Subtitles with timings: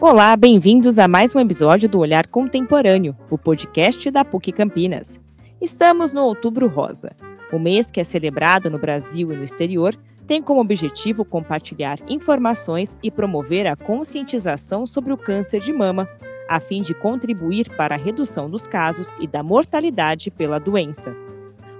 [0.00, 5.18] Olá, bem-vindos a mais um episódio do Olhar Contemporâneo, o podcast da PUC Campinas.
[5.60, 7.10] Estamos no Outubro Rosa.
[7.52, 12.96] O mês que é celebrado no Brasil e no exterior tem como objetivo compartilhar informações
[13.02, 16.08] e promover a conscientização sobre o câncer de mama,
[16.48, 21.12] a fim de contribuir para a redução dos casos e da mortalidade pela doença.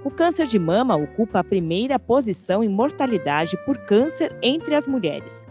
[0.03, 5.47] O câncer de mama ocupa a primeira posição em mortalidade por câncer entre as mulheres.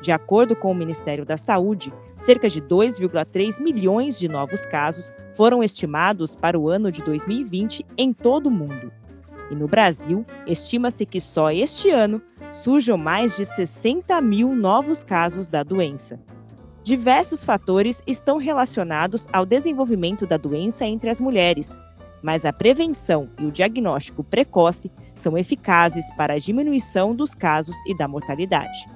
[0.00, 5.62] De acordo com o Ministério da Saúde, cerca de 2,3 milhões de novos casos foram
[5.62, 8.92] estimados para o ano de 2020 em todo o mundo.
[9.50, 15.48] E no Brasil, estima-se que só este ano surjam mais de 60 mil novos casos
[15.48, 16.20] da doença.
[16.82, 21.78] Diversos fatores estão relacionados ao desenvolvimento da doença entre as mulheres,
[22.22, 27.96] mas a prevenção e o diagnóstico precoce são eficazes para a diminuição dos casos e
[27.96, 28.86] da mortalidade.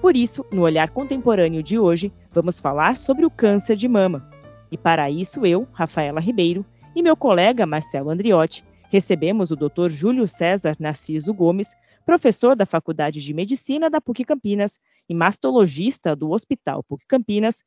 [0.00, 4.28] Por isso, no olhar contemporâneo de hoje, vamos falar sobre o câncer de mama.
[4.70, 9.88] E para isso, eu, Rafaela Ribeiro, e meu colega Marcelo Andriotti, recebemos o Dr.
[9.88, 11.74] Júlio César Narciso Gomes,
[12.04, 17.62] professor da Faculdade de Medicina da PUC Campinas e mastologista do Hospital PUC Campinas,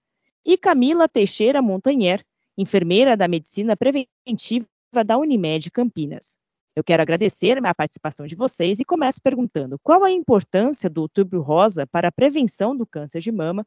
[0.46, 2.24] e Camila Teixeira Montanher,
[2.58, 4.68] enfermeira da Medicina Preventiva
[5.06, 6.38] da Unimed Campinas.
[6.76, 11.42] Eu quero agradecer a participação de vocês e começo perguntando qual a importância do Outubro
[11.42, 13.66] Rosa para a prevenção do câncer de mama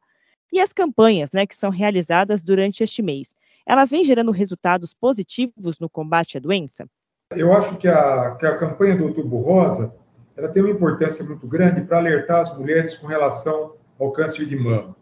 [0.51, 3.35] e as campanhas né, que são realizadas durante este mês.
[3.65, 6.87] Elas vêm gerando resultados positivos no combate à doença?
[7.35, 9.95] Eu acho que a, que a campanha do Outubro Rosa
[10.35, 14.55] ela tem uma importância muito grande para alertar as mulheres com relação ao câncer de
[14.55, 14.95] mama.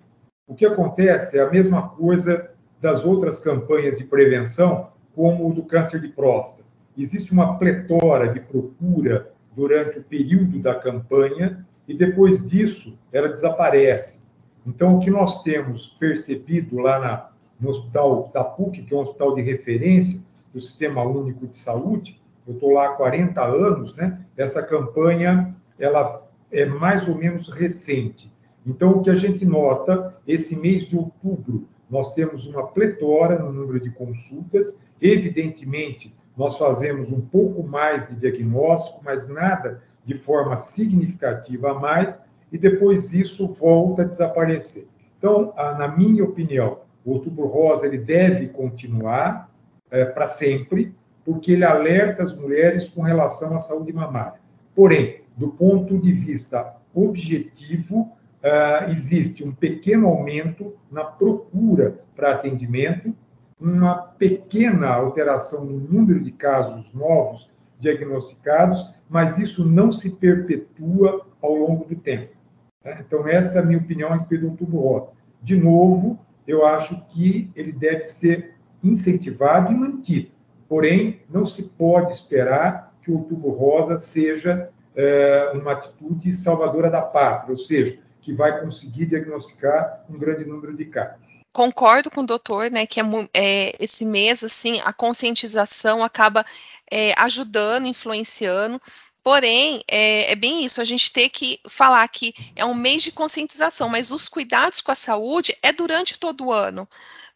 [0.48, 2.52] O que acontece é a mesma coisa
[2.82, 6.67] das outras campanhas de prevenção, como o do câncer de próstata.
[6.98, 14.27] Existe uma pletora de procura durante o período da campanha e depois disso ela desaparece.
[14.68, 19.00] Então, o que nós temos percebido lá na, no Hospital da PUC, que é um
[19.00, 20.22] hospital de referência
[20.54, 24.26] do Sistema Único de Saúde, eu estou lá há 40 anos, né?
[24.36, 28.30] Essa campanha ela é mais ou menos recente.
[28.66, 33.54] Então, o que a gente nota, esse mês de outubro, nós temos uma pletora no
[33.54, 34.82] número de consultas.
[35.02, 42.27] Evidentemente, nós fazemos um pouco mais de diagnóstico, mas nada de forma significativa a mais,
[42.52, 44.87] e depois isso volta a desaparecer.
[45.17, 49.49] Então, na minha opinião, o Outubro Rosa ele deve continuar
[49.89, 50.93] é, para sempre,
[51.23, 54.39] porque ele alerta as mulheres com relação à saúde mamária.
[54.75, 58.11] Porém, do ponto de vista objetivo,
[58.43, 63.15] uh, existe um pequeno aumento na procura para atendimento,
[63.59, 71.55] uma pequena alteração no número de casos novos diagnosticados, mas isso não se perpetua ao
[71.55, 72.36] longo do tempo.
[72.83, 73.04] Né?
[73.05, 75.11] Então, essa é a minha opinião a respeito do outubro rosa.
[75.42, 80.32] De novo, eu acho que ele deve ser incentivado e mantido.
[80.67, 87.02] Porém, não se pode esperar que o outubro rosa seja é, uma atitude salvadora da
[87.02, 91.26] pátria, ou seja, que vai conseguir diagnosticar um grande número de casos.
[91.54, 96.45] Concordo com o doutor, né, que é, é esse mês, assim, a conscientização acaba
[96.92, 98.80] é, ajudando, influenciando,
[99.27, 103.11] Porém, é, é, bem isso, a gente tem que falar que é um mês de
[103.11, 106.88] conscientização, mas os cuidados com a saúde é durante todo o ano.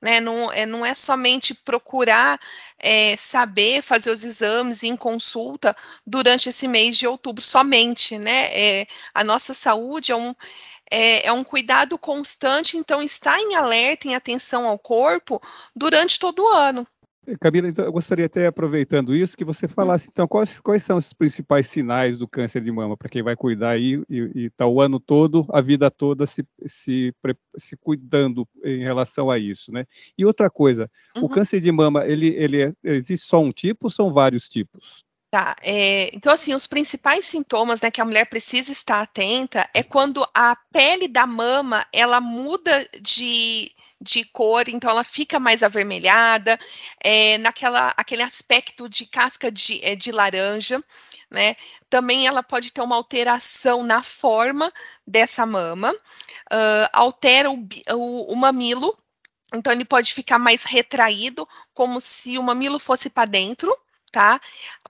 [0.01, 0.21] Né?
[0.21, 2.39] Não, é, não é somente procurar
[2.79, 5.75] é, saber fazer os exames em consulta
[6.07, 8.45] durante esse mês de outubro somente, né?
[8.57, 10.33] É, a nossa saúde é um,
[10.89, 15.41] é, é, um cuidado constante, então está em alerta, em atenção ao corpo
[15.75, 16.87] durante todo o ano.
[17.39, 21.13] Camila, então, eu gostaria até, aproveitando isso, que você falasse, então, quais, quais são os
[21.13, 24.99] principais sinais do câncer de mama, para quem vai cuidar aí e está o ano
[24.99, 27.13] todo, a vida toda se, se,
[27.57, 29.85] se cuidando em relação a isso, né?
[30.17, 31.25] E outra coisa, uhum.
[31.25, 35.05] o câncer de mama, ele, ele é, existe só um tipo ou são vários tipos?
[35.31, 39.81] Tá, é, então assim, os principais sintomas, né, que a mulher precisa estar atenta é
[39.81, 43.71] quando a pele da mama, ela muda de,
[44.01, 46.59] de cor, então ela fica mais avermelhada,
[47.01, 50.83] é, naquela, aquele aspecto de casca de, é, de laranja,
[51.29, 51.55] né,
[51.89, 54.69] também ela pode ter uma alteração na forma
[55.07, 58.97] dessa mama, uh, altera o, o, o mamilo,
[59.55, 63.73] então ele pode ficar mais retraído, como se o mamilo fosse para dentro,
[64.11, 64.41] tá?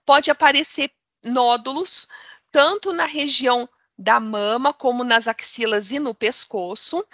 [0.04, 0.92] Pode aparecer
[1.24, 2.08] nódulos
[2.50, 7.04] tanto na região da mama, como nas axilas e no pescoço,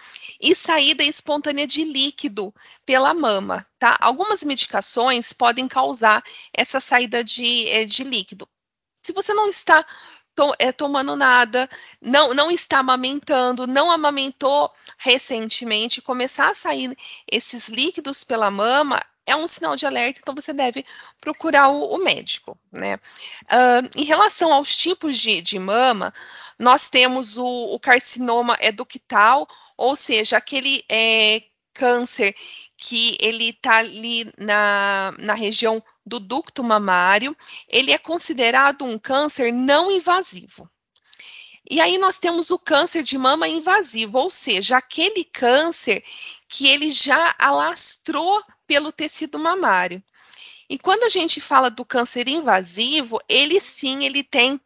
[0.40, 2.54] e saída espontânea de líquido
[2.86, 3.96] pela mama, tá?
[4.00, 8.48] Algumas medicações podem causar essa saída de, eh, de líquido.
[9.02, 9.84] Se você não está
[10.34, 11.68] to, é, tomando nada,
[12.00, 16.96] não, não está amamentando, não amamentou recentemente, começar a sair
[17.30, 20.84] esses líquidos pela mama é um sinal de alerta, então você deve
[21.20, 22.96] procurar o, o médico, né?
[23.44, 26.14] Uh, em relação aos tipos de, de mama,
[26.58, 29.46] nós temos o, o carcinoma eductal,
[29.76, 31.42] ou seja, aquele é,
[31.74, 32.34] câncer
[32.76, 37.36] que ele está ali na, na região do ducto mamário,
[37.68, 40.68] ele é considerado um câncer não invasivo.
[41.70, 46.02] E aí nós temos o câncer de mama invasivo, ou seja, aquele câncer
[46.48, 50.02] que ele já alastrou pelo tecido mamário.
[50.68, 54.58] E quando a gente fala do câncer invasivo, ele sim, ele tem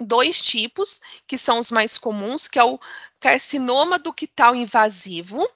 [0.00, 2.78] dois tipos, que são os mais comuns, que é o
[3.18, 5.48] carcinoma ductal invasivo,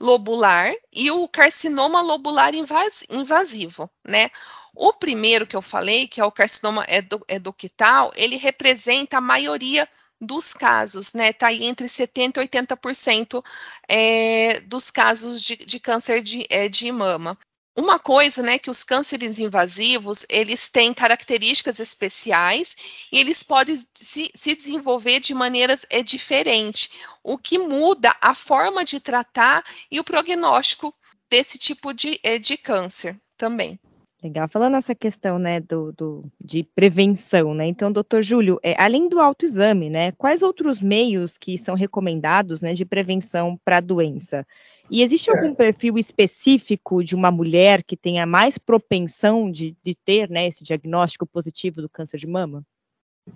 [0.00, 4.30] lobular e o carcinoma lobular invasivo, né?
[4.74, 6.86] O primeiro que eu falei, que é o carcinoma
[7.28, 9.88] eductal, ele representa a maioria
[10.20, 11.32] dos casos, né?
[11.32, 13.44] Tá aí entre 70% e 80%
[13.88, 17.38] é, dos casos de, de câncer de, é, de mama.
[17.78, 22.74] Uma coisa, né, que os cânceres invasivos, eles têm características especiais
[23.12, 26.88] e eles podem se, se desenvolver de maneiras é, diferentes,
[27.22, 30.94] o que muda a forma de tratar e o prognóstico
[31.28, 33.78] desse tipo de, é, de câncer também.
[34.26, 34.48] Legal.
[34.48, 37.64] Falando essa questão, né, do, do, de prevenção, né?
[37.64, 42.74] Então, doutor Júlio, é, além do autoexame, né, quais outros meios que são recomendados, né,
[42.74, 44.44] de prevenção para a doença?
[44.90, 50.28] E existe algum perfil específico de uma mulher que tenha mais propensão de, de ter,
[50.28, 52.64] né, esse diagnóstico positivo do câncer de mama?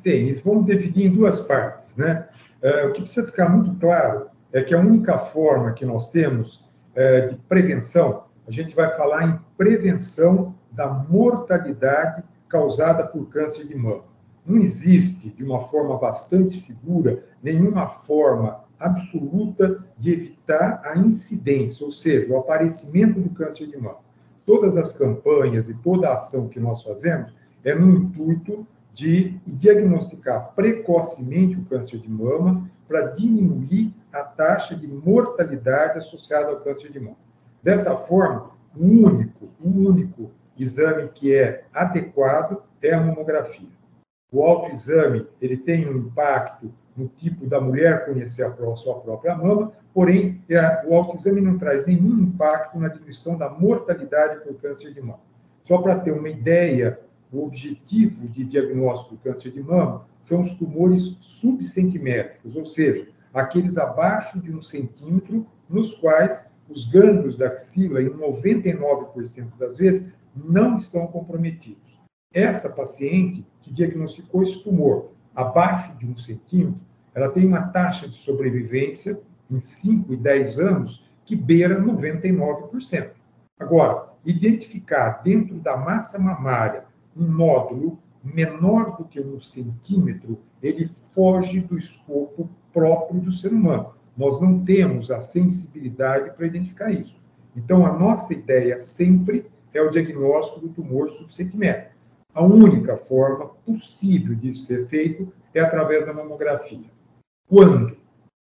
[0.02, 0.34] Tem.
[0.42, 2.28] Vamos dividir em duas partes, né?
[2.60, 6.68] Uh, o que precisa ficar muito claro é que a única forma que nós temos
[6.96, 13.74] uh, de prevenção, a gente vai falar em prevenção da mortalidade causada por câncer de
[13.74, 14.04] mama.
[14.44, 21.92] Não existe, de uma forma bastante segura, nenhuma forma absoluta de evitar a incidência, ou
[21.92, 23.98] seja, o aparecimento do câncer de mama.
[24.46, 27.32] Todas as campanhas e toda a ação que nós fazemos
[27.62, 34.86] é no intuito de diagnosticar precocemente o câncer de mama para diminuir a taxa de
[34.88, 37.16] mortalidade associada ao câncer de mama.
[37.62, 40.30] Dessa forma, o único, o único
[40.62, 43.68] exame que é adequado é a mamografia.
[44.32, 49.72] O autoexame, ele tem um impacto no tipo da mulher conhecer a sua própria mama,
[49.92, 55.00] porém, é, o autoexame não traz nenhum impacto na diminuição da mortalidade por câncer de
[55.00, 55.20] mama.
[55.64, 57.00] Só para ter uma ideia,
[57.32, 63.78] o objetivo de diagnóstico do câncer de mama são os tumores subcentimétricos, ou seja, aqueles
[63.78, 70.12] abaixo de um centímetro, nos quais os gânglios da axila, em 99% das vezes,
[70.44, 72.00] não estão comprometidos.
[72.32, 76.80] Essa paciente que diagnosticou esse tumor abaixo de um centímetro,
[77.14, 79.20] ela tem uma taxa de sobrevivência
[79.50, 83.10] em 5 e 10 anos que beira 99%.
[83.58, 86.84] Agora, identificar dentro da massa mamária
[87.16, 93.94] um nódulo menor do que um centímetro, ele foge do escopo próprio do ser humano.
[94.16, 97.18] Nós não temos a sensibilidade para identificar isso.
[97.56, 101.94] Então, a nossa ideia sempre é o diagnóstico do tumor subcentimétrico.
[102.34, 106.90] A única forma possível disso ser feito é através da mamografia.
[107.48, 107.96] Quando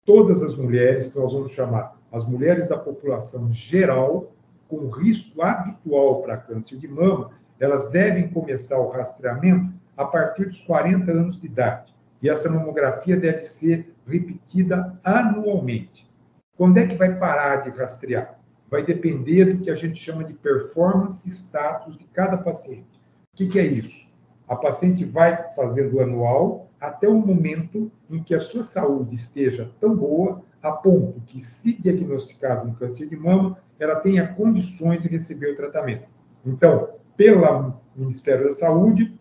[0.05, 4.32] todas as mulheres, que nós vamos chamar as mulheres da população geral,
[4.69, 10.60] com risco habitual para câncer de mama, elas devem começar o rastreamento a partir dos
[10.62, 11.94] 40 anos de idade.
[12.20, 16.08] E essa mamografia deve ser repetida anualmente.
[16.56, 18.39] Quando é que vai parar de rastrear?
[18.70, 23.01] Vai depender do que a gente chama de performance status de cada paciente.
[23.32, 24.06] O que, que é isso?
[24.49, 29.94] A paciente vai fazendo anual até o momento em que a sua saúde esteja tão
[29.94, 35.53] boa a ponto que, se diagnosticado um câncer de mama, ela tenha condições de receber
[35.53, 36.08] o tratamento.
[36.44, 39.19] Então, pelo Ministério da Saúde,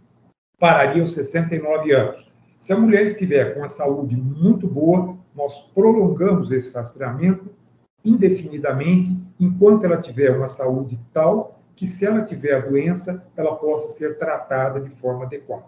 [0.60, 2.32] pararia aos 69 anos.
[2.58, 7.50] Se a mulher estiver com a saúde muito boa, nós prolongamos esse rastreamento
[8.04, 13.92] indefinidamente enquanto ela tiver uma saúde tal que, se ela tiver a doença, ela possa
[13.94, 15.66] ser tratada de forma adequada.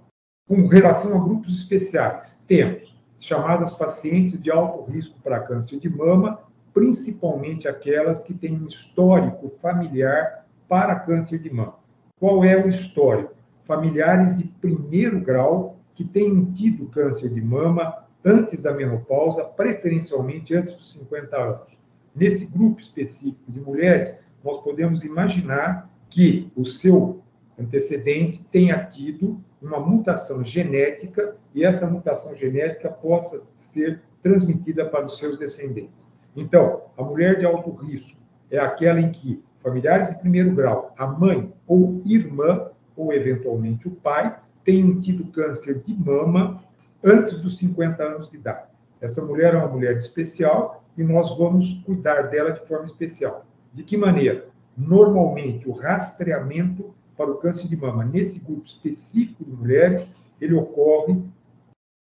[0.47, 6.39] Com relação a grupos especiais, temos chamadas pacientes de alto risco para câncer de mama,
[6.73, 11.75] principalmente aquelas que têm um histórico familiar para câncer de mama.
[12.19, 13.33] Qual é o histórico?
[13.65, 20.75] Familiares de primeiro grau que tenham tido câncer de mama antes da menopausa, preferencialmente antes
[20.75, 21.76] dos 50 anos
[22.17, 27.21] Nesse grupo específico de mulheres, nós podemos imaginar que o seu
[27.59, 35.19] antecedente tenha tido uma mutação genética e essa mutação genética possa ser transmitida para os
[35.19, 36.17] seus descendentes.
[36.35, 38.19] Então, a mulher de alto risco
[38.49, 43.91] é aquela em que familiares de primeiro grau, a mãe ou irmã, ou eventualmente o
[43.91, 46.63] pai, tenham tido câncer de mama
[47.03, 48.69] antes dos 50 anos de idade.
[48.99, 53.45] Essa mulher é uma mulher especial e nós vamos cuidar dela de forma especial.
[53.73, 54.47] De que maneira?
[54.75, 61.21] Normalmente, o rastreamento para o câncer de mama nesse grupo específico de mulheres, ele ocorre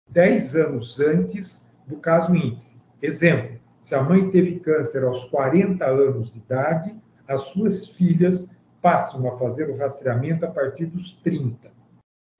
[0.09, 2.81] 10 anos antes do caso índice.
[3.01, 6.95] Exemplo, se a mãe teve câncer aos 40 anos de idade,
[7.27, 8.49] as suas filhas
[8.81, 11.71] passam a fazer o rastreamento a partir dos 30,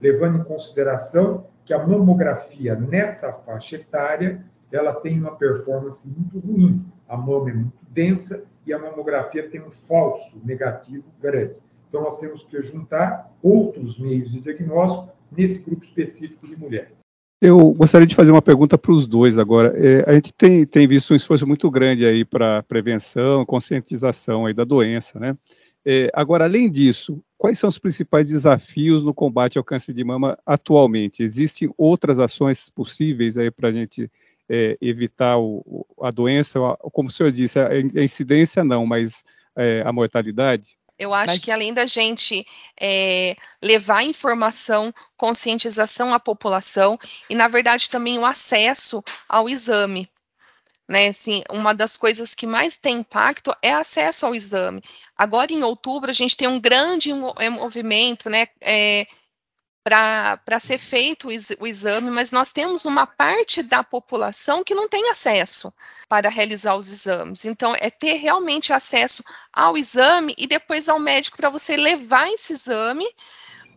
[0.00, 4.44] levando em consideração que a mamografia nessa faixa etária
[4.76, 6.84] ela tem uma performance muito ruim.
[7.08, 11.54] A mama é muito densa e a mamografia tem um falso negativo grande.
[11.88, 16.96] Então, nós temos que juntar outros meios de diagnóstico nesse grupo específico de mulheres.
[17.40, 19.74] Eu gostaria de fazer uma pergunta para os dois agora.
[19.76, 24.54] É, a gente tem, tem visto um esforço muito grande aí para prevenção, conscientização aí
[24.54, 25.36] da doença, né?
[25.88, 30.36] É, agora, além disso, quais são os principais desafios no combate ao câncer de mama
[30.44, 31.22] atualmente?
[31.22, 34.10] Existem outras ações possíveis aí para a gente
[34.48, 36.58] é, evitar o, a doença?
[36.92, 39.24] Como o senhor disse, a, incidência não, mas
[39.56, 40.76] é, a mortalidade?
[40.98, 41.38] Eu acho Mas...
[41.38, 42.46] que além da gente
[42.80, 46.98] é, levar informação, conscientização à população
[47.28, 50.08] e, na verdade, também o acesso ao exame.
[50.88, 54.80] Né, assim, uma das coisas que mais tem impacto é acesso ao exame.
[55.18, 59.04] Agora, em outubro, a gente tem um grande é, movimento, né, é,
[59.86, 61.28] para ser feito
[61.60, 65.72] o exame, mas nós temos uma parte da população que não tem acesso
[66.08, 67.44] para realizar os exames.
[67.44, 72.54] Então, é ter realmente acesso ao exame e depois ao médico para você levar esse
[72.54, 73.06] exame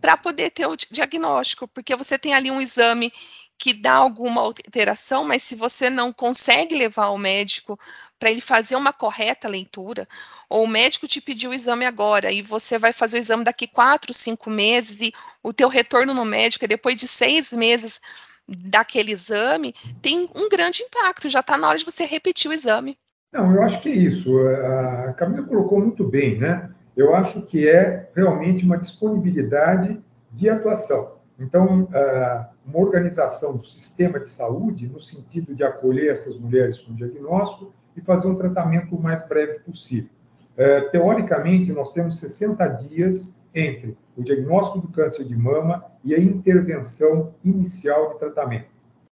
[0.02, 3.14] para poder ter o diagnóstico, porque você tem ali um exame
[3.56, 7.80] que dá alguma alteração, mas se você não consegue levar ao médico
[8.18, 10.08] para ele fazer uma correta leitura,
[10.50, 13.68] ou o médico te pediu o exame agora e você vai fazer o exame daqui
[13.68, 15.14] quatro, cinco meses e
[15.44, 18.02] o teu retorno no médico é depois de seis meses
[18.48, 22.98] daquele exame, tem um grande impacto, já está na hora de você repetir o exame.
[23.32, 24.36] Não, eu acho que é isso.
[25.08, 26.68] A Camila colocou muito bem, né?
[26.98, 30.02] Eu acho que é realmente uma disponibilidade
[30.32, 31.20] de atuação.
[31.40, 31.88] Então,
[32.66, 38.02] uma organização do sistema de saúde, no sentido de acolher essas mulheres com diagnóstico e
[38.02, 40.10] fazer um tratamento o mais breve possível.
[40.58, 46.20] É, teoricamente, nós temos 60 dias entre o diagnóstico do câncer de mama e a
[46.20, 48.68] intervenção inicial de tratamento.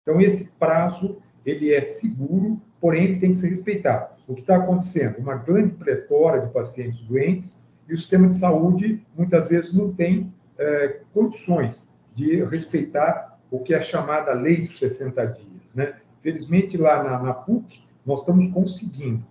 [0.01, 4.13] Então, esse prazo ele é seguro, porém ele tem que ser respeitado.
[4.27, 5.17] O que está acontecendo?
[5.17, 10.33] Uma grande pletora de pacientes doentes e o sistema de saúde muitas vezes não tem
[10.57, 15.75] é, condições de respeitar o que é chamada lei dos 60 dias.
[15.75, 15.93] Né?
[16.21, 19.23] Felizmente, lá na, na PUC, nós estamos conseguindo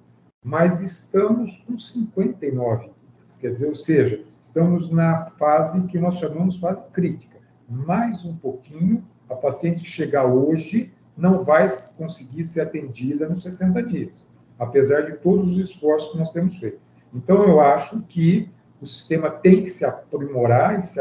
[0.43, 3.39] mas estamos com 59 dias.
[3.41, 7.39] Quer dizer, ou seja, estamos na fase que nós chamamos fase crítica.
[7.69, 14.13] Mais um pouquinho, a paciente chegar hoje não vai conseguir ser atendida nos 60 dias,
[14.59, 16.81] apesar de todos os esforços que nós temos feito.
[17.15, 21.01] Então, eu acho que o sistema tem que se aprimorar e se,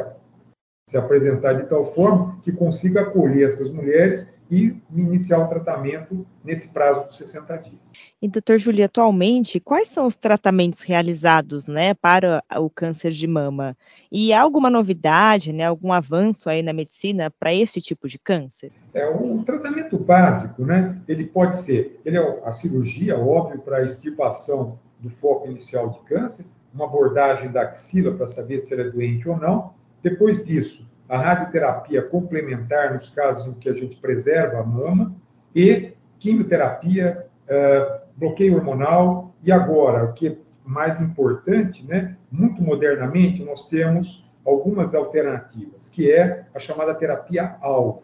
[0.88, 6.68] se apresentar de tal forma que consiga acolher essas mulheres e iniciar o tratamento nesse
[6.74, 7.82] prazo de 60 dias.
[8.22, 13.76] E, doutor Júlio, atualmente, quais são os tratamentos realizados né, para o câncer de mama?
[14.12, 18.72] E há alguma novidade, né, algum avanço aí na medicina para esse tipo de câncer?
[18.94, 23.84] É, o tratamento básico, né, ele pode ser ele é a cirurgia, óbvio, para a
[23.86, 28.90] extirpação do foco inicial de câncer, uma abordagem da axila para saber se ela é
[28.90, 29.74] doente ou não.
[30.04, 35.14] Depois disso, a radioterapia complementar nos casos em que a gente preserva a mama
[35.54, 43.44] e quimioterapia, uh, bloqueio hormonal e agora, o que é mais importante, né, muito modernamente,
[43.44, 48.04] nós temos algumas alternativas, que é a chamada terapia alvo.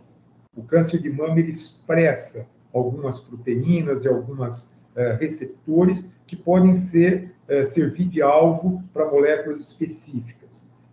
[0.56, 7.34] O câncer de mama ele expressa algumas proteínas e algumas uh, receptores que podem ser
[7.50, 10.37] uh, servir de alvo para moléculas específicas.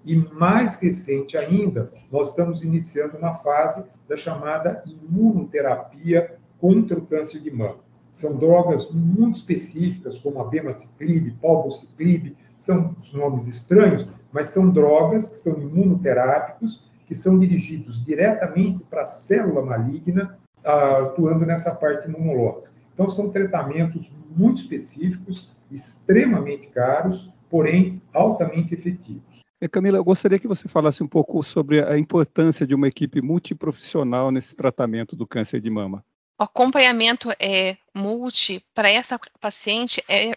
[0.04, 7.40] E mais recente ainda, nós estamos iniciando uma fase da chamada imunoterapia contra o câncer
[7.40, 7.78] de mama.
[8.12, 15.28] São drogas muito específicas, como a bemaciclib, palbociclib, são os nomes estranhos, mas são drogas
[15.28, 22.70] que são imunoterápicos, que são dirigidos diretamente para a célula maligna, atuando nessa parte imunológica.
[22.92, 29.43] Então, são tratamentos muito específicos, extremamente caros, porém altamente efetivos.
[29.68, 34.30] Camila, eu gostaria que você falasse um pouco sobre a importância de uma equipe multiprofissional
[34.30, 36.04] nesse tratamento do câncer de mama.
[36.38, 40.32] O acompanhamento é multi para essa paciente é,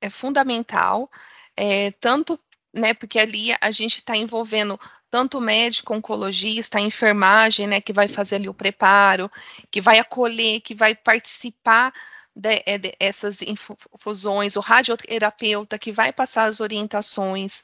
[0.00, 1.10] é fundamental,
[1.56, 2.38] é, tanto
[2.74, 4.78] né, porque ali a gente está envolvendo
[5.10, 9.30] tanto o médico, oncologista, a enfermagem, né, que vai fazer ali o preparo,
[9.70, 11.92] que vai acolher, que vai participar
[12.34, 17.62] dessas de, infusões, o radioterapeuta que vai passar as orientações,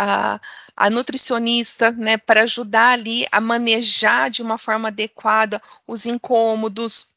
[0.00, 0.40] a,
[0.74, 7.08] a nutricionista, né, para ajudar ali a manejar de uma forma adequada os incômodos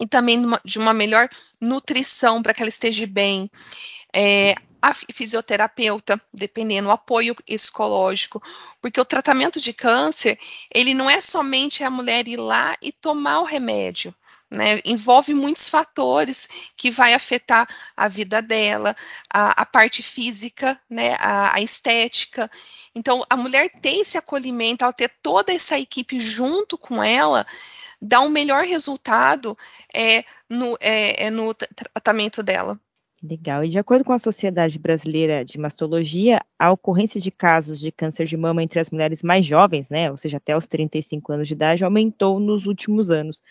[0.00, 1.28] e também de uma melhor
[1.60, 3.50] nutrição para que ela esteja bem.
[4.14, 8.40] É, a fisioterapeuta, dependendo, o apoio psicológico,
[8.80, 10.38] porque o tratamento de câncer,
[10.72, 14.14] ele não é somente a mulher ir lá e tomar o remédio,
[14.50, 18.96] né, envolve muitos fatores que vai afetar a vida dela,
[19.32, 22.50] a, a parte física, né, a, a, estética.
[22.94, 27.46] Então, a mulher ter esse acolhimento, ao ter toda essa equipe junto com ela,
[28.00, 29.56] dá um melhor resultado
[29.94, 32.80] é, no, é, é no tratamento dela.
[33.20, 33.64] Legal.
[33.64, 38.26] E de acordo com a Sociedade Brasileira de Mastologia, a ocorrência de casos de câncer
[38.26, 41.54] de mama entre as mulheres mais jovens, né, ou seja, até os 35 anos de
[41.54, 43.42] idade, aumentou nos últimos anos.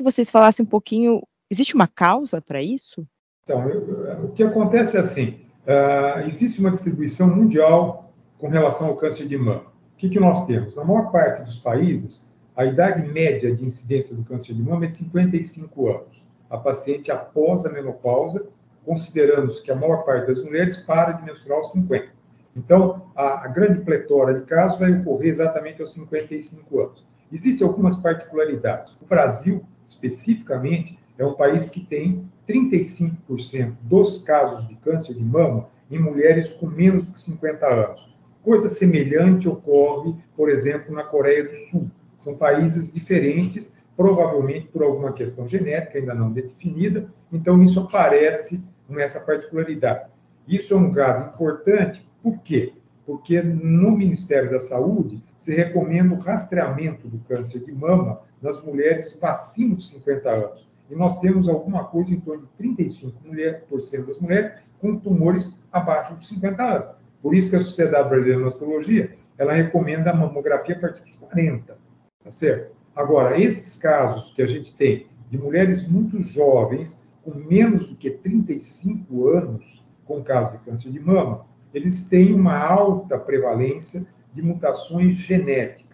[0.00, 3.06] Que vocês falassem um pouquinho, existe uma causa para isso?
[3.44, 8.96] Então, eu, o que acontece é assim, uh, existe uma distribuição mundial com relação ao
[8.96, 9.66] câncer de mama.
[9.92, 10.74] O que, que nós temos?
[10.74, 14.88] Na maior parte dos países, a idade média de incidência do câncer de mama é
[14.88, 16.24] 55 anos.
[16.48, 18.46] A paciente após a menopausa
[18.86, 22.08] considerando que a maior parte das mulheres para de menstruar aos 50.
[22.56, 27.06] Então, a, a grande pletora de casos vai ocorrer exatamente aos 55 anos.
[27.30, 28.96] Existem algumas particularidades.
[28.98, 35.68] O Brasil, especificamente, é um país que tem 35% dos casos de câncer de mama
[35.90, 38.16] em mulheres com menos de 50 anos.
[38.42, 41.90] Coisa semelhante ocorre, por exemplo, na Coreia do Sul.
[42.18, 48.98] São países diferentes, provavelmente por alguma questão genética ainda não definida, então isso aparece com
[48.98, 50.08] essa particularidade.
[50.48, 52.72] Isso é um dado importante, por quê?
[53.04, 59.18] Porque no Ministério da Saúde se recomenda o rastreamento do câncer de mama nas mulheres
[59.22, 60.68] acima de 50 anos.
[60.90, 66.26] E nós temos alguma coisa em torno de 35% das mulheres com tumores abaixo de
[66.26, 66.88] 50 anos.
[67.22, 71.16] Por isso que a Sociedade Brasileira de Mastologia, ela recomenda a mamografia a partir dos
[71.16, 71.76] 40,
[72.24, 72.74] tá certo?
[72.96, 78.10] Agora, esses casos que a gente tem de mulheres muito jovens, com menos do que
[78.10, 85.16] 35 anos, com caso de câncer de mama, eles têm uma alta prevalência de mutações
[85.16, 85.89] genéticas.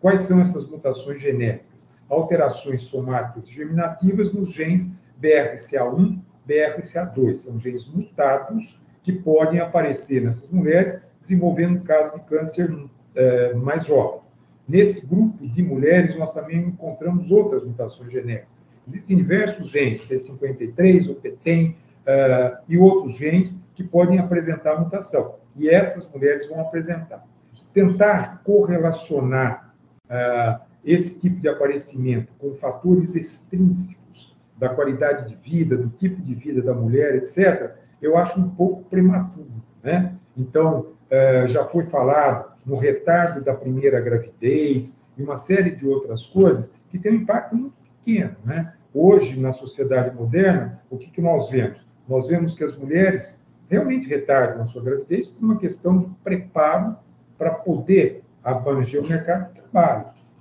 [0.00, 1.92] Quais são essas mutações genéticas?
[2.08, 7.34] Alterações somáticas germinativas nos genes BRCA1, BRCA2.
[7.34, 12.74] São genes mutados que podem aparecer nessas mulheres, desenvolvendo casos de câncer
[13.14, 14.22] é, mais jovens.
[14.66, 18.48] Nesse grupo de mulheres, nós também encontramos outras mutações genéticas.
[18.86, 25.36] Existem diversos genes, P53, o PTEN, uh, e outros genes que podem apresentar mutação.
[25.56, 27.26] E essas mulheres vão apresentar.
[27.74, 29.69] Tentar correlacionar
[30.10, 36.34] uh, esse tipo de aparecimento com fatores extrínsecos da qualidade de vida, do tipo de
[36.34, 39.62] vida da mulher, etc., eu acho um pouco prematuro.
[39.82, 40.14] Né?
[40.36, 46.26] Então, uh, já foi falado no retardo da primeira gravidez e uma série de outras
[46.26, 48.36] coisas que tem um impacto muito pequeno.
[48.44, 48.74] Né?
[48.92, 51.86] Hoje, na sociedade moderna, o que, que nós vemos?
[52.08, 56.96] Nós vemos que as mulheres realmente retardam a sua gravidez por uma questão de preparo
[57.38, 59.59] para poder abranger o mercado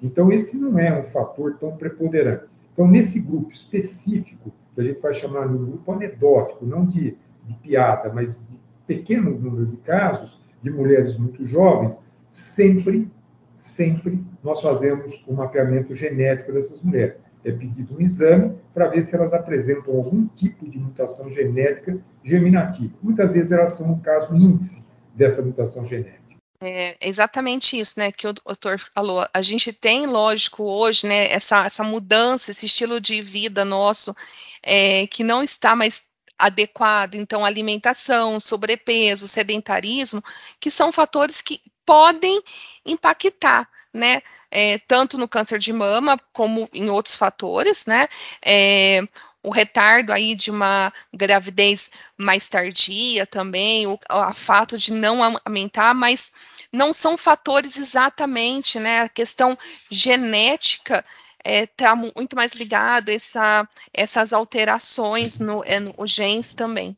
[0.02, 2.46] Então, esse não é um fator tão preponderante.
[2.74, 7.18] Então, nesse grupo específico, que a gente vai chamar de um grupo anedótico, não de,
[7.46, 13.10] de piada, mas de pequeno número de casos de mulheres muito jovens, sempre,
[13.56, 17.16] sempre nós fazemos o um mapeamento genético dessas mulheres.
[17.44, 22.94] É pedido um exame para ver se elas apresentam algum tipo de mutação genética germinativa.
[23.02, 26.29] Muitas vezes elas são o caso índice dessa mutação genética.
[26.62, 29.26] É exatamente isso, né, que o doutor falou.
[29.34, 34.14] A gente tem, lógico, hoje, né, essa, essa mudança, esse estilo de vida nosso,
[34.62, 36.04] é, que não está mais
[36.38, 37.16] adequado.
[37.16, 40.22] Então, alimentação, sobrepeso, sedentarismo,
[40.60, 42.42] que são fatores que podem
[42.86, 44.22] impactar, né?
[44.52, 48.08] É, tanto no câncer de mama como em outros fatores, né?
[48.44, 49.02] É,
[49.44, 55.94] o retardo aí de uma gravidez mais tardia também, o, o fato de não aumentar,
[55.94, 56.32] mas
[56.72, 59.02] não são fatores exatamente, né?
[59.02, 59.58] A questão
[59.90, 61.06] genética
[61.44, 66.98] está é, tá muito mais ligado essa, essas alterações no, é, no genes também.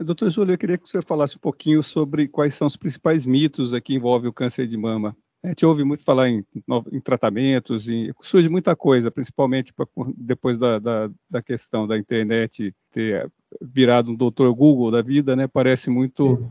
[0.00, 3.70] Doutor Júlio, eu queria que você falasse um pouquinho sobre quais são os principais mitos
[3.84, 5.16] que envolvem o câncer de mama.
[5.44, 6.44] A gente ouve muito falar em,
[6.92, 9.84] em tratamentos, em, surge muita coisa, principalmente pra,
[10.16, 13.28] depois da, da, da, questão da internet ter
[13.60, 15.48] virado um doutor Google da vida, né?
[15.48, 16.48] Parece muito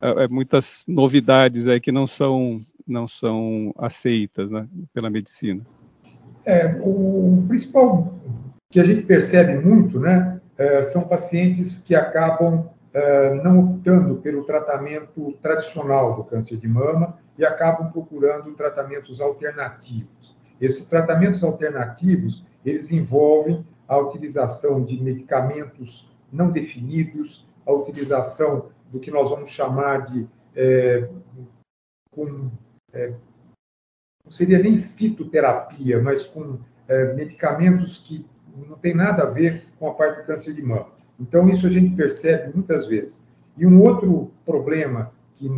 [0.00, 5.66] é, muitas novidades aí que não são não são aceitas né, pela medicina.
[6.44, 8.14] É, o principal
[8.70, 12.70] que a gente percebe muito, né, é, são pacientes que acabam
[13.44, 20.36] não optando pelo tratamento tradicional do câncer de mama e acabam procurando tratamentos alternativos.
[20.60, 29.10] Esses tratamentos alternativos, eles envolvem a utilização de medicamentos não definidos, a utilização do que
[29.10, 31.08] nós vamos chamar de é,
[32.10, 32.50] com,
[32.92, 33.14] é,
[34.24, 38.26] não seria nem fitoterapia, mas com é, medicamentos que
[38.68, 40.90] não tem nada a ver com a parte do câncer de mama.
[41.20, 43.26] Então, isso a gente percebe muitas vezes.
[43.56, 45.48] E um outro problema que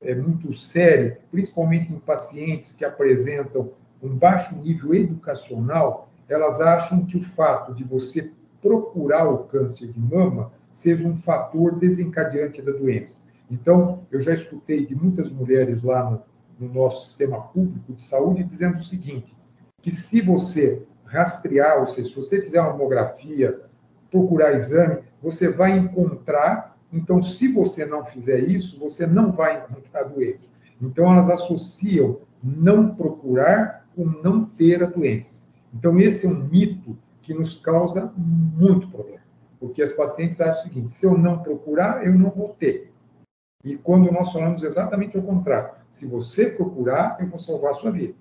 [0.00, 7.18] é muito sério, principalmente em pacientes que apresentam um baixo nível educacional, elas acham que
[7.18, 8.32] o fato de você
[8.62, 13.22] procurar o câncer de mama seja um fator desencadeante da doença.
[13.50, 16.22] Então, eu já escutei de muitas mulheres lá no,
[16.58, 19.36] no nosso sistema público de saúde dizendo o seguinte,
[19.82, 23.60] que se você rastrear, ou seja, se você fizer uma mamografia,
[24.10, 30.04] procurar exame, você vai encontrar então, se você não fizer isso, você não vai encontrar
[30.04, 30.50] doença.
[30.80, 35.44] Então, elas associam não procurar com não ter a doença.
[35.72, 39.20] Então, esse é um mito que nos causa muito problema.
[39.60, 42.92] Porque as pacientes acham o seguinte: se eu não procurar, eu não vou ter.
[43.62, 47.90] E quando nós falamos exatamente o contrário, se você procurar, eu vou salvar a sua
[47.90, 48.14] vida.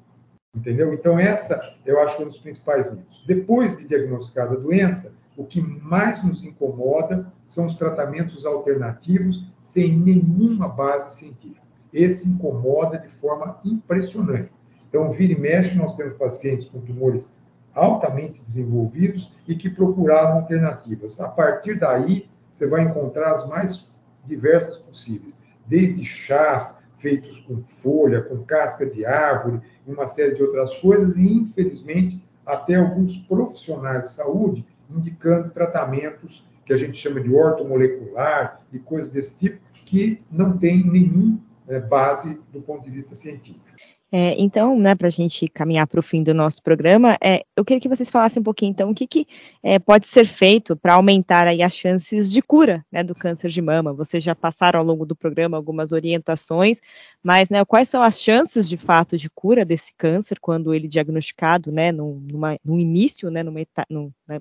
[0.56, 0.94] Entendeu?
[0.94, 3.24] Então, essa eu acho um dos principais mitos.
[3.26, 9.98] Depois de diagnosticada a doença, o que mais nos incomoda são os tratamentos alternativos sem
[9.98, 11.66] nenhuma base científica.
[11.94, 14.52] Esse incomoda de forma impressionante.
[14.86, 17.34] Então, vira e mexe, nós temos pacientes com tumores
[17.74, 21.22] altamente desenvolvidos e que procuraram alternativas.
[21.22, 23.90] A partir daí, você vai encontrar as mais
[24.26, 30.78] diversas possíveis, desde chás feitos com folha, com casca de árvore, uma série de outras
[30.80, 37.34] coisas, e infelizmente até alguns profissionais de saúde indicando tratamentos que a gente chama de
[37.34, 43.16] ortomolecular e coisas desse tipo, que não tem nenhuma é, base do ponto de vista
[43.16, 43.70] científico.
[44.12, 47.64] É, então, né, para a gente caminhar para o fim do nosso programa, é, eu
[47.64, 49.28] queria que vocês falassem um pouquinho, então, o que, que
[49.62, 53.62] é, pode ser feito para aumentar aí as chances de cura né, do câncer de
[53.62, 53.94] mama.
[53.94, 56.80] Vocês já passaram ao longo do programa algumas orientações,
[57.22, 60.90] mas né, quais são as chances de fato de cura desse câncer quando ele é
[60.90, 63.60] diagnosticado né, no, numa, início, né, numa,
[63.92, 64.40] no, né,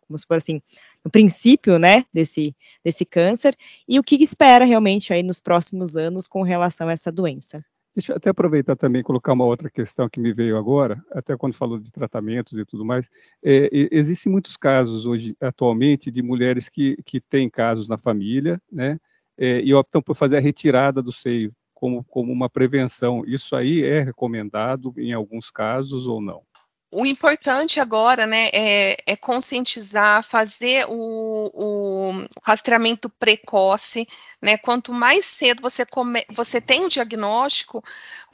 [0.00, 0.60] como se for assim,
[1.04, 6.26] no princípio, né, desse, desse câncer, e o que espera realmente aí nos próximos anos
[6.26, 7.64] com relação a essa doença.
[7.94, 11.54] Deixa eu até aproveitar também colocar uma outra questão que me veio agora, até quando
[11.54, 13.10] falou de tratamentos e tudo mais.
[13.42, 19.00] É, existem muitos casos hoje, atualmente, de mulheres que, que têm casos na família, né,
[19.36, 23.24] é, e optam por fazer a retirada do seio como, como uma prevenção.
[23.26, 26.42] Isso aí é recomendado em alguns casos ou não?
[26.90, 34.08] O importante agora, né, é, é conscientizar, fazer o, o, rastreamento precoce,
[34.40, 37.84] né, quanto mais cedo você, come, você tem o diagnóstico,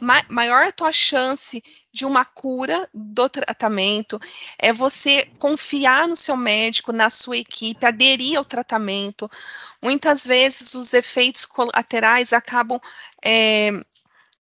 [0.01, 1.63] ma, maior a tua chance
[1.93, 4.21] de uma cura do tratamento,
[4.57, 9.29] é você confiar no seu médico, na sua equipe, aderir ao tratamento.
[9.83, 12.81] Muitas vezes os efeitos colaterais acabam
[13.25, 13.73] é,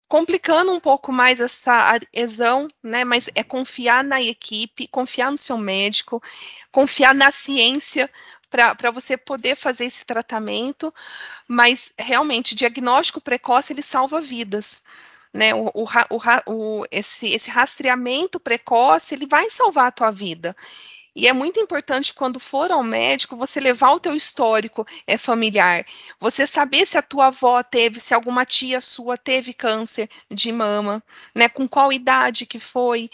[0.08, 3.04] complicando um pouco mais essa adesão, né?
[3.04, 6.22] Mas é confiar na equipe, confiar no seu médico,
[6.72, 8.10] confiar na ciência
[8.50, 10.94] para você poder fazer esse tratamento,
[11.48, 14.84] mas realmente diagnóstico precoce ele salva vidas.
[15.34, 15.86] Né, o, o,
[16.48, 20.56] o, esse, esse rastreamento precoce ele vai salvar a tua vida.
[21.18, 25.84] E é muito importante quando for ao médico você levar o teu histórico é, familiar,
[26.20, 31.02] você saber se a tua avó teve, se alguma tia sua teve câncer de mama,
[31.34, 31.50] né?
[31.50, 33.10] Com qual idade que foi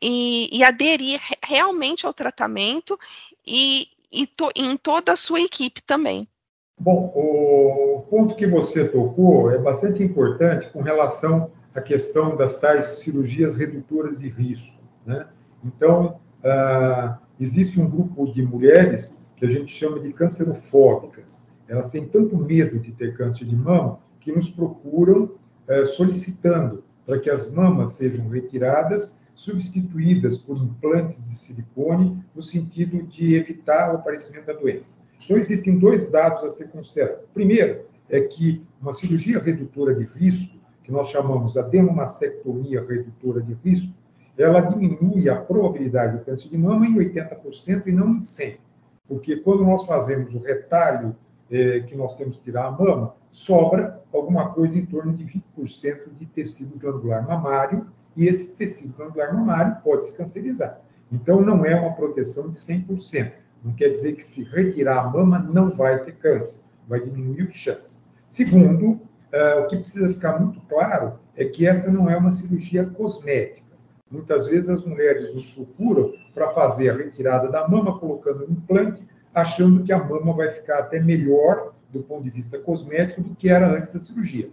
[0.00, 2.98] e, e aderir realmente ao tratamento
[3.46, 6.26] e, e to, em toda a sua equipe também.
[6.80, 12.86] Bom, o ponto que você tocou é bastante importante com relação à questão das tais
[13.00, 15.28] cirurgias redutoras de risco, né?
[15.62, 21.48] Então, ah, existe um grupo de mulheres que a gente chama de cancerofóbicas.
[21.66, 25.32] Elas têm tanto medo de ter câncer de mama que nos procuram
[25.66, 33.02] é, solicitando para que as mamas sejam retiradas substituídas por implantes de silicone, no sentido
[33.02, 35.02] de evitar o aparecimento da doença.
[35.24, 37.24] Então, existem dois dados a ser considerados.
[37.34, 43.54] Primeiro, é que uma cirurgia redutora de risco, que nós chamamos a dermomastectomia redutora de
[43.64, 43.92] risco,
[44.36, 48.58] ela diminui a probabilidade de câncer de mama em 80% e não em 100%.
[49.06, 51.14] Porque quando nós fazemos o retalho
[51.50, 56.16] eh, que nós temos que tirar a mama, sobra alguma coisa em torno de 20%
[56.18, 60.80] de tecido glandular mamário, e esse tecido glandular mamário pode se cancerizar.
[61.10, 63.32] Então, não é uma proteção de 100%.
[63.62, 67.52] Não quer dizer que se retirar a mama não vai ter câncer, vai diminuir o
[67.52, 68.02] chance.
[68.28, 72.84] Segundo, uh, o que precisa ficar muito claro é que essa não é uma cirurgia
[72.84, 73.61] cosmética.
[74.12, 79.02] Muitas vezes as mulheres nos procuram para fazer a retirada da mama, colocando um implante,
[79.34, 83.48] achando que a mama vai ficar até melhor do ponto de vista cosmético do que
[83.48, 84.50] era antes da cirurgia.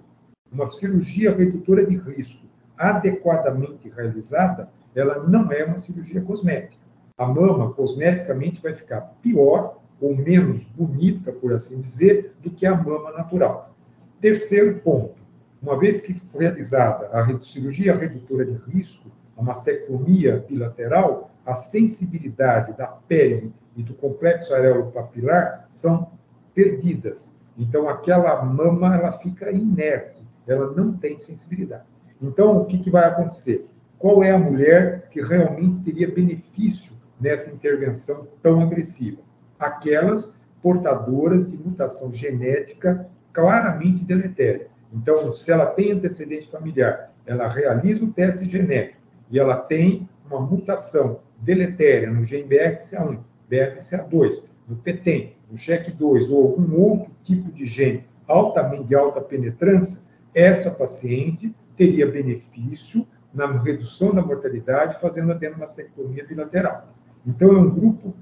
[0.49, 6.79] Uma cirurgia redutora de risco adequadamente realizada, ela não é uma cirurgia cosmética.
[7.17, 12.73] A mama, cosmeticamente, vai ficar pior ou menos bonita, por assim dizer, do que a
[12.73, 13.75] mama natural.
[14.21, 15.15] Terceiro ponto,
[15.61, 22.87] uma vez que realizada a cirurgia redutora de risco, a mastectomia bilateral, a sensibilidade da
[22.87, 26.11] pele e do complexo areolo papilar são
[26.53, 27.33] perdidas.
[27.57, 31.85] Então, aquela mama ela fica inerte, ela não tem sensibilidade.
[32.21, 33.65] Então, o que, que vai acontecer?
[33.97, 39.21] Qual é a mulher que realmente teria benefício nessa intervenção tão agressiva?
[39.57, 44.67] Aquelas portadoras de mutação genética claramente deletéria.
[44.91, 48.98] Então, se ela tem antecedente familiar, ela realiza o teste genético
[49.29, 56.47] e ela tem uma mutação deletéria no gene BRCA1, BRCA2, no PTEN, no CHEC2 ou
[56.47, 64.13] algum outro tipo de gene altamente de alta penetrância, essa paciente teria benefício na redução
[64.13, 66.93] da mortalidade fazendo a adenomastectomia bilateral.
[67.25, 68.15] Então, é um grupo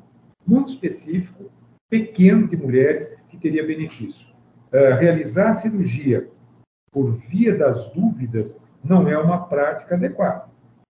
[0.46, 1.52] muito específico,
[1.90, 4.28] pequeno de mulheres que teria benefício.
[4.68, 6.30] Uh, realizar a cirurgia
[6.92, 10.46] por via das dúvidas não é uma prática adequada,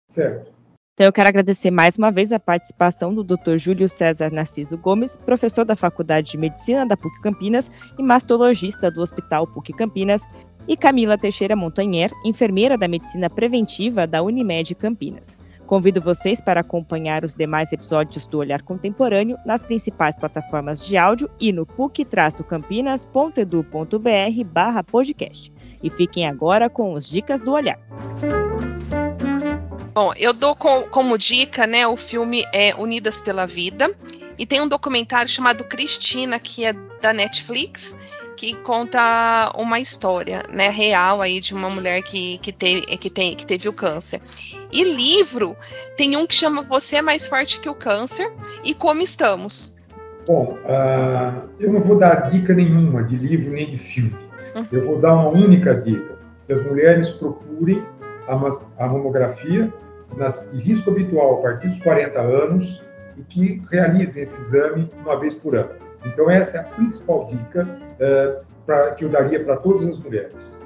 [0.09, 0.53] certo?
[0.94, 3.57] Então, eu quero agradecer mais uma vez a participação do Dr.
[3.57, 9.01] Júlio César Narciso Gomes, professor da Faculdade de Medicina da PUC Campinas e mastologista do
[9.01, 10.23] Hospital PUC Campinas,
[10.68, 15.35] e Camila Teixeira Montanher, enfermeira da Medicina Preventiva da Unimed Campinas.
[15.66, 21.29] Convido vocês para acompanhar os demais episódios do Olhar Contemporâneo nas principais plataformas de áudio
[21.40, 25.53] e no puc-campinas.edu.br barra podcast.
[25.83, 27.79] E fiquem agora com os Dicas do Olhar.
[29.98, 33.90] Bom, eu dou com, como dica, né, o filme é Unidas pela Vida,
[34.38, 37.96] e tem um documentário chamado Cristina, que é da Netflix,
[38.37, 43.34] que conta uma história, né, real aí de uma mulher que, que, teve, que, tem,
[43.34, 44.20] que teve o câncer.
[44.72, 45.56] E livro,
[45.96, 48.32] tem um que chama Você é Mais Forte que o Câncer
[48.62, 49.74] e Como Estamos.
[50.28, 54.16] Bom, uh, eu não vou dar dica nenhuma de livro nem de filme.
[54.54, 54.68] Uhum.
[54.70, 56.16] Eu vou dar uma única dica.
[56.46, 57.84] Que as mulheres procurem
[58.28, 59.72] a, a mamografia
[60.16, 62.83] nas, risco habitual a partir dos 40 anos
[63.16, 65.71] e que realizem esse exame uma vez por ano.
[66.07, 70.59] Então, essa é a principal dica uh, pra, que eu daria para todas as mulheres.